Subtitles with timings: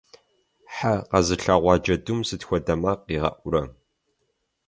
[0.75, 3.61] Хьэ къэзылъэгъуа джэдум сыт хуэдэ макъ игъэӀурэ?